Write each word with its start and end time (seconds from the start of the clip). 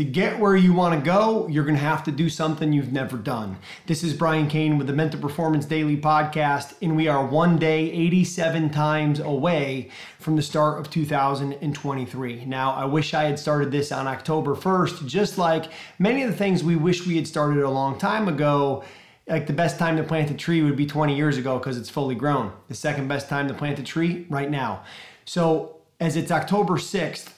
To 0.00 0.04
get 0.04 0.38
where 0.38 0.56
you 0.56 0.72
want 0.72 0.98
to 0.98 1.04
go, 1.04 1.46
you're 1.48 1.64
going 1.64 1.76
to 1.76 1.82
have 1.82 2.04
to 2.04 2.10
do 2.10 2.30
something 2.30 2.72
you've 2.72 2.90
never 2.90 3.18
done. 3.18 3.58
This 3.84 4.02
is 4.02 4.14
Brian 4.14 4.48
Cain 4.48 4.78
with 4.78 4.86
the 4.86 4.94
Mental 4.94 5.20
Performance 5.20 5.66
Daily 5.66 5.98
Podcast, 5.98 6.72
and 6.80 6.96
we 6.96 7.06
are 7.06 7.22
one 7.22 7.58
day 7.58 7.90
87 7.92 8.70
times 8.70 9.20
away 9.20 9.90
from 10.18 10.36
the 10.36 10.42
start 10.42 10.80
of 10.80 10.88
2023. 10.88 12.46
Now, 12.46 12.72
I 12.72 12.86
wish 12.86 13.12
I 13.12 13.24
had 13.24 13.38
started 13.38 13.70
this 13.70 13.92
on 13.92 14.06
October 14.06 14.54
1st, 14.56 15.06
just 15.06 15.36
like 15.36 15.66
many 15.98 16.22
of 16.22 16.30
the 16.30 16.36
things 16.36 16.64
we 16.64 16.76
wish 16.76 17.06
we 17.06 17.16
had 17.16 17.26
started 17.26 17.62
a 17.62 17.68
long 17.68 17.98
time 17.98 18.26
ago 18.26 18.82
like 19.28 19.46
the 19.46 19.52
best 19.52 19.78
time 19.78 19.98
to 19.98 20.02
plant 20.02 20.30
a 20.30 20.34
tree 20.34 20.62
would 20.62 20.76
be 20.76 20.86
20 20.86 21.14
years 21.14 21.36
ago 21.36 21.58
because 21.58 21.76
it's 21.76 21.90
fully 21.90 22.14
grown. 22.14 22.54
The 22.68 22.74
second 22.74 23.06
best 23.08 23.28
time 23.28 23.48
to 23.48 23.54
plant 23.54 23.78
a 23.78 23.82
tree 23.82 24.24
right 24.30 24.50
now. 24.50 24.82
So, 25.26 25.76
as 26.00 26.16
it's 26.16 26.30
October 26.30 26.78
6th, 26.78 27.34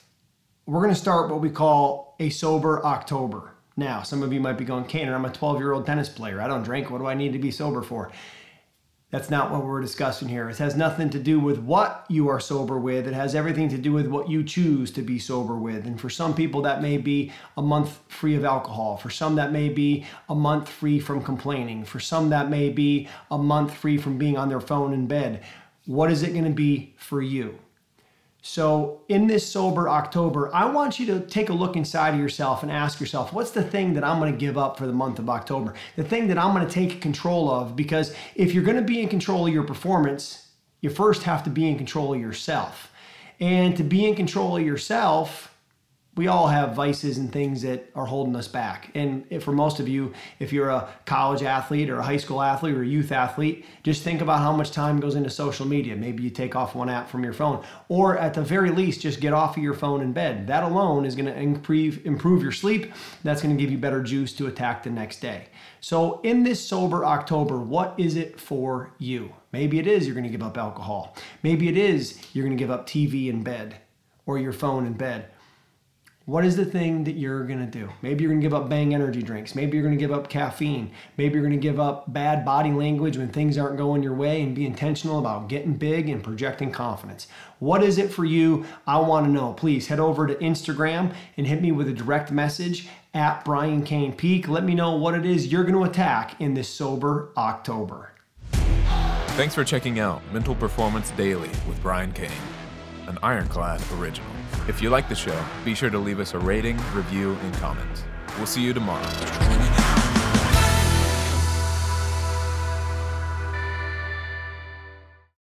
we're 0.65 0.81
going 0.81 0.93
to 0.93 0.99
start 0.99 1.29
what 1.29 1.41
we 1.41 1.49
call 1.49 2.15
a 2.19 2.29
sober 2.29 2.85
October. 2.85 3.51
Now, 3.75 4.03
some 4.03 4.23
of 4.23 4.31
you 4.31 4.39
might 4.39 4.57
be 4.57 4.65
going, 4.65 4.85
Kaner, 4.85 5.13
I'm 5.13 5.25
a 5.25 5.31
12 5.31 5.59
year 5.59 5.73
old 5.73 5.85
tennis 5.85 6.09
player. 6.09 6.41
I 6.41 6.47
don't 6.47 6.63
drink. 6.63 6.89
What 6.89 6.99
do 6.99 7.07
I 7.07 7.15
need 7.15 7.33
to 7.33 7.39
be 7.39 7.51
sober 7.51 7.81
for? 7.81 8.11
That's 9.09 9.29
not 9.29 9.51
what 9.51 9.63
we're 9.63 9.81
discussing 9.81 10.27
here. 10.27 10.49
It 10.49 10.57
has 10.57 10.75
nothing 10.75 11.09
to 11.11 11.19
do 11.19 11.39
with 11.39 11.59
what 11.59 12.05
you 12.09 12.29
are 12.29 12.39
sober 12.39 12.79
with. 12.79 13.07
It 13.07 13.13
has 13.13 13.35
everything 13.35 13.69
to 13.69 13.77
do 13.77 13.91
with 13.91 14.07
what 14.07 14.27
you 14.27 14.43
choose 14.43 14.89
to 14.91 15.03
be 15.03 15.19
sober 15.19 15.55
with. 15.55 15.85
And 15.85 16.01
for 16.01 16.09
some 16.09 16.33
people, 16.33 16.63
that 16.63 16.81
may 16.81 16.97
be 16.97 17.31
a 17.55 17.61
month 17.61 17.99
free 18.07 18.35
of 18.35 18.43
alcohol. 18.43 18.97
For 18.97 19.11
some, 19.11 19.35
that 19.35 19.51
may 19.51 19.69
be 19.69 20.05
a 20.29 20.33
month 20.33 20.67
free 20.67 20.99
from 20.99 21.21
complaining. 21.21 21.83
For 21.83 21.99
some, 21.99 22.29
that 22.29 22.49
may 22.49 22.69
be 22.69 23.07
a 23.29 23.37
month 23.37 23.75
free 23.75 23.99
from 23.99 24.17
being 24.17 24.35
on 24.35 24.49
their 24.49 24.61
phone 24.61 24.93
in 24.93 25.05
bed. 25.05 25.43
What 25.85 26.11
is 26.11 26.23
it 26.23 26.31
going 26.31 26.45
to 26.45 26.49
be 26.49 26.95
for 26.97 27.21
you? 27.21 27.59
So, 28.45 29.03
in 29.07 29.27
this 29.27 29.49
sober 29.49 29.87
October, 29.87 30.53
I 30.53 30.65
want 30.65 30.99
you 30.99 31.05
to 31.05 31.21
take 31.21 31.47
a 31.47 31.53
look 31.53 31.77
inside 31.77 32.13
of 32.13 32.19
yourself 32.19 32.61
and 32.61 32.69
ask 32.69 32.99
yourself, 32.99 33.31
what's 33.31 33.51
the 33.51 33.63
thing 33.63 33.93
that 33.93 34.03
I'm 34.03 34.19
going 34.19 34.33
to 34.33 34.37
give 34.37 34.57
up 34.57 34.77
for 34.77 34.85
the 34.85 34.91
month 34.91 35.17
of 35.17 35.29
October? 35.29 35.73
The 35.95 36.03
thing 36.03 36.27
that 36.27 36.37
I'm 36.37 36.53
going 36.53 36.67
to 36.67 36.71
take 36.71 36.99
control 36.99 37.49
of? 37.49 37.77
Because 37.77 38.13
if 38.35 38.53
you're 38.53 38.65
going 38.65 38.75
to 38.75 38.83
be 38.83 39.01
in 39.01 39.07
control 39.07 39.47
of 39.47 39.53
your 39.53 39.63
performance, 39.63 40.49
you 40.81 40.89
first 40.89 41.23
have 41.23 41.45
to 41.45 41.49
be 41.49 41.69
in 41.69 41.77
control 41.77 42.13
of 42.13 42.19
yourself. 42.19 42.91
And 43.39 43.77
to 43.77 43.83
be 43.83 44.05
in 44.05 44.13
control 44.13 44.57
of 44.57 44.63
yourself, 44.63 45.52
we 46.15 46.27
all 46.27 46.47
have 46.47 46.75
vices 46.75 47.17
and 47.17 47.31
things 47.31 47.63
that 47.63 47.89
are 47.95 48.05
holding 48.05 48.35
us 48.35 48.47
back. 48.47 48.91
And 48.93 49.25
for 49.41 49.51
most 49.51 49.79
of 49.79 49.87
you, 49.87 50.13
if 50.37 50.53
you're 50.53 50.69
a 50.69 50.87
college 51.05 51.41
athlete 51.41 51.89
or 51.89 51.97
a 51.97 52.03
high 52.03 52.17
school 52.17 52.39
athlete 52.39 52.75
or 52.75 52.83
a 52.83 52.87
youth 52.87 53.11
athlete, 53.11 53.65
just 53.81 54.03
think 54.03 54.21
about 54.21 54.39
how 54.39 54.55
much 54.55 54.69
time 54.69 54.99
goes 54.99 55.15
into 55.15 55.31
social 55.31 55.65
media. 55.65 55.95
Maybe 55.95 56.21
you 56.21 56.29
take 56.29 56.55
off 56.55 56.75
one 56.75 56.87
app 56.87 57.09
from 57.09 57.23
your 57.23 57.33
phone, 57.33 57.63
or 57.87 58.17
at 58.19 58.35
the 58.35 58.43
very 58.43 58.69
least, 58.69 59.01
just 59.01 59.21
get 59.21 59.33
off 59.33 59.57
of 59.57 59.63
your 59.63 59.73
phone 59.73 60.01
in 60.01 60.13
bed. 60.13 60.45
That 60.45 60.63
alone 60.63 61.05
is 61.05 61.15
going 61.15 61.25
to 61.25 61.35
improve, 61.35 62.05
improve 62.05 62.43
your 62.43 62.51
sleep. 62.51 62.93
That's 63.23 63.41
going 63.41 63.55
to 63.57 63.61
give 63.61 63.71
you 63.71 63.79
better 63.79 64.03
juice 64.03 64.33
to 64.33 64.45
attack 64.45 64.83
the 64.83 64.91
next 64.91 65.19
day. 65.19 65.47
So, 65.81 66.21
in 66.21 66.43
this 66.43 66.65
sober 66.65 67.05
October, 67.05 67.57
what 67.57 67.95
is 67.97 68.15
it 68.15 68.39
for 68.39 68.93
you? 68.99 69.33
Maybe 69.51 69.79
it 69.79 69.87
is 69.87 70.05
you're 70.05 70.15
going 70.15 70.23
to 70.25 70.29
give 70.29 70.43
up 70.43 70.57
alcohol. 70.57 71.17
Maybe 71.41 71.67
it 71.69 71.77
is 71.77 72.21
you're 72.33 72.45
going 72.45 72.55
to 72.55 72.61
give 72.61 72.71
up 72.71 72.87
TV 72.87 73.29
in 73.29 73.43
bed 73.43 73.77
or 74.25 74.37
your 74.37 74.53
phone 74.53 74.85
in 74.85 74.93
bed 74.93 75.29
what 76.25 76.45
is 76.45 76.55
the 76.55 76.63
thing 76.63 77.03
that 77.03 77.15
you're 77.15 77.43
going 77.43 77.59
to 77.59 77.65
do? 77.65 77.89
Maybe 78.01 78.23
you're 78.23 78.31
going 78.31 78.39
to 78.39 78.45
give 78.45 78.53
up 78.53 78.69
bang 78.69 78.93
energy 78.93 79.21
drinks. 79.21 79.55
Maybe 79.55 79.75
you're 79.75 79.85
going 79.85 79.97
to 79.97 79.99
give 79.99 80.13
up 80.13 80.29
caffeine. 80.29 80.91
Maybe 81.17 81.33
you're 81.33 81.43
going 81.43 81.51
to 81.51 81.59
give 81.59 81.81
up 81.81 82.13
bad 82.13 82.45
body 82.45 82.71
language 82.71 83.17
when 83.17 83.27
things 83.27 83.57
aren't 83.57 83.77
going 83.77 84.01
your 84.01 84.13
way 84.13 84.41
and 84.41 84.55
be 84.55 84.65
intentional 84.65 85.19
about 85.19 85.49
getting 85.49 85.73
big 85.73 86.07
and 86.07 86.23
projecting 86.23 86.71
confidence. 86.71 87.27
What 87.59 87.83
is 87.83 87.97
it 87.97 88.09
for 88.09 88.23
you? 88.23 88.65
I 88.87 88.99
want 88.99 89.25
to 89.25 89.31
know. 89.31 89.51
Please 89.51 89.87
head 89.87 89.99
over 89.99 90.25
to 90.25 90.35
Instagram 90.35 91.13
and 91.35 91.45
hit 91.45 91.61
me 91.61 91.73
with 91.73 91.89
a 91.89 91.93
direct 91.93 92.31
message 92.31 92.87
at 93.13 93.43
Brian 93.43 93.83
Cain 93.83 94.13
Peak. 94.13 94.47
Let 94.47 94.63
me 94.63 94.75
know 94.75 94.95
what 94.95 95.15
it 95.15 95.25
is 95.25 95.51
you're 95.51 95.63
going 95.63 95.75
to 95.75 95.83
attack 95.83 96.39
in 96.39 96.53
this 96.53 96.69
sober 96.69 97.31
October. 97.35 98.13
Thanks 99.35 99.55
for 99.55 99.65
checking 99.65 99.99
out 99.99 100.21
Mental 100.31 100.55
Performance 100.55 101.11
Daily 101.11 101.49
with 101.67 101.81
Brian 101.81 102.13
Cain, 102.13 102.31
an 103.07 103.17
Ironclad 103.23 103.81
original. 103.99 104.29
If 104.67 104.81
you 104.81 104.89
like 104.89 105.09
the 105.09 105.15
show, 105.15 105.43
be 105.65 105.75
sure 105.75 105.89
to 105.89 105.99
leave 105.99 106.19
us 106.19 106.33
a 106.33 106.39
rating, 106.39 106.77
review, 106.93 107.37
and 107.41 107.53
comment. 107.55 108.03
We'll 108.37 108.47
see 108.47 108.61
you 108.61 108.73
tomorrow. 108.73 109.82